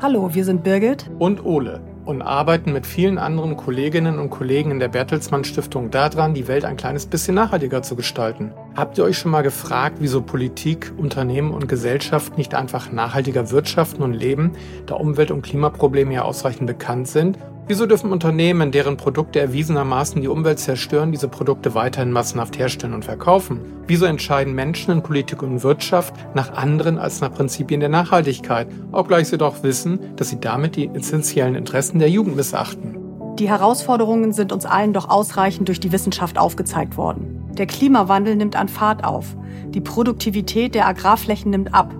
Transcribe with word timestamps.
Hallo, 0.00 0.32
wir 0.32 0.44
sind 0.44 0.62
Birgit 0.62 1.10
und 1.18 1.44
Ole 1.44 1.80
und 2.04 2.22
arbeiten 2.22 2.72
mit 2.72 2.86
vielen 2.86 3.18
anderen 3.18 3.56
Kolleginnen 3.56 4.20
und 4.20 4.30
Kollegen 4.30 4.70
in 4.70 4.78
der 4.78 4.86
Bertelsmann 4.86 5.42
Stiftung 5.42 5.90
daran, 5.90 6.34
die 6.34 6.46
Welt 6.46 6.64
ein 6.64 6.76
kleines 6.76 7.06
bisschen 7.06 7.34
nachhaltiger 7.34 7.82
zu 7.82 7.96
gestalten. 7.96 8.52
Habt 8.76 8.96
ihr 8.96 9.02
euch 9.02 9.18
schon 9.18 9.32
mal 9.32 9.42
gefragt, 9.42 9.96
wieso 9.98 10.22
Politik, 10.22 10.92
Unternehmen 10.96 11.50
und 11.50 11.68
Gesellschaft 11.68 12.38
nicht 12.38 12.54
einfach 12.54 12.92
nachhaltiger 12.92 13.50
wirtschaften 13.50 14.04
und 14.04 14.12
leben, 14.12 14.52
da 14.86 14.94
Umwelt- 14.94 15.32
und 15.32 15.42
Klimaprobleme 15.42 16.14
ja 16.14 16.22
ausreichend 16.22 16.68
bekannt 16.68 17.08
sind 17.08 17.36
Wieso 17.68 17.84
dürfen 17.84 18.12
Unternehmen, 18.12 18.70
deren 18.70 18.96
Produkte 18.96 19.40
erwiesenermaßen 19.40 20.22
die 20.22 20.28
Umwelt 20.28 20.58
zerstören, 20.58 21.12
diese 21.12 21.28
Produkte 21.28 21.74
weiterhin 21.74 22.10
massenhaft 22.10 22.58
herstellen 22.58 22.94
und 22.94 23.04
verkaufen? 23.04 23.60
Wieso 23.86 24.06
entscheiden 24.06 24.54
Menschen 24.54 24.90
in 24.90 25.02
Politik 25.02 25.42
und 25.42 25.62
Wirtschaft 25.62 26.14
nach 26.34 26.54
anderen 26.54 26.96
als 26.96 27.20
nach 27.20 27.30
Prinzipien 27.30 27.80
der 27.80 27.90
Nachhaltigkeit, 27.90 28.68
obgleich 28.90 29.28
sie 29.28 29.36
doch 29.36 29.62
wissen, 29.62 30.16
dass 30.16 30.30
sie 30.30 30.40
damit 30.40 30.76
die 30.76 30.88
essentiellen 30.88 31.54
Interessen 31.54 31.98
der 31.98 32.08
Jugend 32.08 32.36
missachten? 32.36 32.96
Die 33.38 33.50
Herausforderungen 33.50 34.32
sind 34.32 34.50
uns 34.50 34.64
allen 34.64 34.94
doch 34.94 35.10
ausreichend 35.10 35.68
durch 35.68 35.78
die 35.78 35.92
Wissenschaft 35.92 36.38
aufgezeigt 36.38 36.96
worden. 36.96 37.50
Der 37.58 37.66
Klimawandel 37.66 38.36
nimmt 38.36 38.56
an 38.56 38.68
Fahrt 38.68 39.04
auf. 39.04 39.36
Die 39.74 39.82
Produktivität 39.82 40.74
der 40.74 40.88
Agrarflächen 40.88 41.50
nimmt 41.50 41.74
ab. 41.74 41.94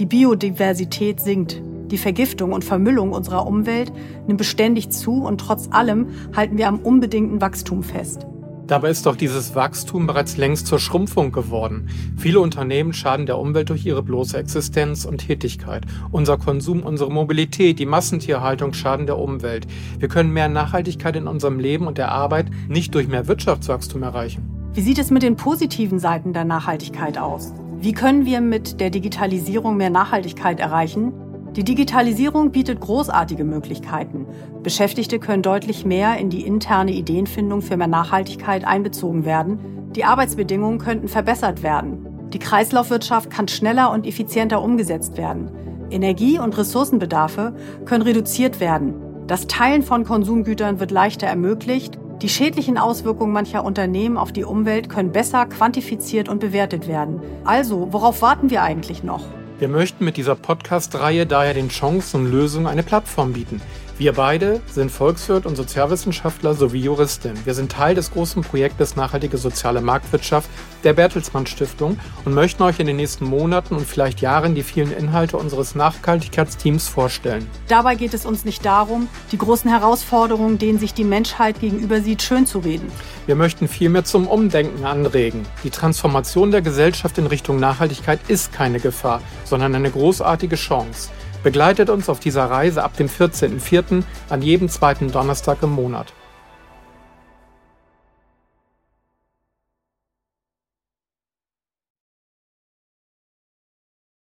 Die 0.00 0.06
Biodiversität 0.06 1.20
sinkt. 1.20 1.62
Die 1.92 1.98
Vergiftung 1.98 2.52
und 2.52 2.64
Vermüllung 2.64 3.12
unserer 3.12 3.46
Umwelt 3.46 3.92
nimmt 4.26 4.38
beständig 4.38 4.88
zu 4.88 5.24
und 5.26 5.38
trotz 5.38 5.68
allem 5.70 6.06
halten 6.34 6.56
wir 6.56 6.66
am 6.66 6.78
unbedingten 6.78 7.42
Wachstum 7.42 7.82
fest. 7.82 8.26
Dabei 8.66 8.88
ist 8.88 9.04
doch 9.04 9.14
dieses 9.14 9.54
Wachstum 9.54 10.06
bereits 10.06 10.38
längst 10.38 10.66
zur 10.66 10.78
Schrumpfung 10.78 11.32
geworden. 11.32 11.90
Viele 12.16 12.40
Unternehmen 12.40 12.94
schaden 12.94 13.26
der 13.26 13.36
Umwelt 13.36 13.68
durch 13.68 13.84
ihre 13.84 14.02
bloße 14.02 14.38
Existenz 14.38 15.04
und 15.04 15.18
Tätigkeit. 15.18 15.84
Unser 16.10 16.38
Konsum, 16.38 16.82
unsere 16.82 17.12
Mobilität, 17.12 17.78
die 17.78 17.84
Massentierhaltung 17.84 18.72
schaden 18.72 19.04
der 19.04 19.18
Umwelt. 19.18 19.66
Wir 19.98 20.08
können 20.08 20.32
mehr 20.32 20.48
Nachhaltigkeit 20.48 21.16
in 21.16 21.26
unserem 21.26 21.58
Leben 21.58 21.86
und 21.86 21.98
der 21.98 22.10
Arbeit 22.10 22.46
nicht 22.68 22.94
durch 22.94 23.06
mehr 23.06 23.28
Wirtschaftswachstum 23.28 24.02
erreichen. 24.02 24.48
Wie 24.72 24.80
sieht 24.80 24.98
es 24.98 25.10
mit 25.10 25.22
den 25.22 25.36
positiven 25.36 25.98
Seiten 25.98 26.32
der 26.32 26.46
Nachhaltigkeit 26.46 27.18
aus? 27.18 27.52
Wie 27.80 27.92
können 27.92 28.24
wir 28.24 28.40
mit 28.40 28.80
der 28.80 28.88
Digitalisierung 28.88 29.76
mehr 29.76 29.90
Nachhaltigkeit 29.90 30.58
erreichen? 30.58 31.12
Die 31.56 31.64
Digitalisierung 31.64 32.50
bietet 32.50 32.80
großartige 32.80 33.44
Möglichkeiten. 33.44 34.26
Beschäftigte 34.62 35.18
können 35.18 35.42
deutlich 35.42 35.84
mehr 35.84 36.16
in 36.16 36.30
die 36.30 36.46
interne 36.46 36.92
Ideenfindung 36.92 37.60
für 37.60 37.76
mehr 37.76 37.88
Nachhaltigkeit 37.88 38.64
einbezogen 38.64 39.26
werden. 39.26 39.58
Die 39.94 40.04
Arbeitsbedingungen 40.04 40.78
könnten 40.78 41.08
verbessert 41.08 41.62
werden. 41.62 42.06
Die 42.32 42.38
Kreislaufwirtschaft 42.38 43.28
kann 43.28 43.48
schneller 43.48 43.90
und 43.92 44.06
effizienter 44.06 44.62
umgesetzt 44.62 45.18
werden. 45.18 45.50
Energie- 45.90 46.38
und 46.38 46.56
Ressourcenbedarfe 46.56 47.54
können 47.84 48.02
reduziert 48.02 48.58
werden. 48.58 48.94
Das 49.26 49.46
Teilen 49.46 49.82
von 49.82 50.04
Konsumgütern 50.04 50.80
wird 50.80 50.90
leichter 50.90 51.26
ermöglicht. 51.26 51.98
Die 52.22 52.30
schädlichen 52.30 52.78
Auswirkungen 52.78 53.34
mancher 53.34 53.62
Unternehmen 53.62 54.16
auf 54.16 54.32
die 54.32 54.44
Umwelt 54.44 54.88
können 54.88 55.12
besser 55.12 55.44
quantifiziert 55.44 56.30
und 56.30 56.40
bewertet 56.40 56.88
werden. 56.88 57.20
Also, 57.44 57.92
worauf 57.92 58.22
warten 58.22 58.48
wir 58.48 58.62
eigentlich 58.62 59.04
noch? 59.04 59.26
Wir 59.62 59.68
möchten 59.68 60.04
mit 60.04 60.16
dieser 60.16 60.34
Podcast-Reihe 60.34 61.24
daher 61.24 61.54
den 61.54 61.68
Chancen 61.68 62.16
und 62.16 62.32
Lösungen 62.32 62.66
eine 62.66 62.82
Plattform 62.82 63.34
bieten. 63.34 63.62
Wir 63.96 64.12
beide 64.12 64.60
sind 64.66 64.90
Volkswirt 64.90 65.46
und 65.46 65.54
Sozialwissenschaftler 65.54 66.54
sowie 66.54 66.80
Juristin. 66.80 67.34
Wir 67.44 67.54
sind 67.54 67.70
Teil 67.70 67.94
des 67.94 68.10
großen 68.10 68.42
Projektes 68.42 68.96
Nachhaltige 68.96 69.36
soziale 69.36 69.80
Marktwirtschaft 69.80 70.50
der 70.84 70.92
Bertelsmann 70.92 71.46
Stiftung 71.46 71.98
und 72.24 72.34
möchten 72.34 72.62
euch 72.62 72.78
in 72.78 72.86
den 72.86 72.96
nächsten 72.96 73.24
Monaten 73.24 73.74
und 73.76 73.86
vielleicht 73.86 74.20
Jahren 74.20 74.54
die 74.54 74.62
vielen 74.62 74.92
Inhalte 74.92 75.36
unseres 75.36 75.74
Nachhaltigkeitsteams 75.74 76.88
vorstellen. 76.88 77.46
Dabei 77.68 77.94
geht 77.94 78.14
es 78.14 78.26
uns 78.26 78.44
nicht 78.44 78.64
darum, 78.64 79.08
die 79.30 79.38
großen 79.38 79.70
Herausforderungen, 79.70 80.58
denen 80.58 80.78
sich 80.78 80.94
die 80.94 81.04
Menschheit 81.04 81.60
gegenüber 81.60 82.00
sieht, 82.00 82.22
schön 82.22 82.46
zu 82.46 82.60
reden. 82.60 82.90
Wir 83.26 83.36
möchten 83.36 83.68
vielmehr 83.68 84.04
zum 84.04 84.26
Umdenken 84.26 84.84
anregen. 84.84 85.46
Die 85.64 85.70
Transformation 85.70 86.50
der 86.50 86.62
Gesellschaft 86.62 87.18
in 87.18 87.26
Richtung 87.26 87.58
Nachhaltigkeit 87.60 88.20
ist 88.28 88.52
keine 88.52 88.80
Gefahr, 88.80 89.20
sondern 89.44 89.74
eine 89.74 89.90
großartige 89.90 90.56
Chance. 90.56 91.10
Begleitet 91.42 91.90
uns 91.90 92.08
auf 92.08 92.20
dieser 92.20 92.44
Reise 92.44 92.84
ab 92.84 92.96
dem 92.96 93.08
14.04. 93.08 94.04
an 94.28 94.42
jedem 94.42 94.68
zweiten 94.68 95.10
Donnerstag 95.10 95.58
im 95.62 95.70
Monat. 95.70 96.12